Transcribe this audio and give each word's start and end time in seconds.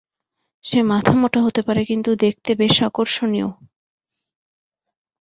সে 0.65 0.79
মাথামোটা 0.91 1.39
হতে 1.45 1.61
পারে, 1.67 1.81
কিন্তু 1.85 2.09
দেখতে 2.23 2.51
বেশ 2.61 2.75
আকর্ষণীয়! 2.87 3.49